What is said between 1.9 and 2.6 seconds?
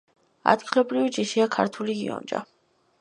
იონჯა.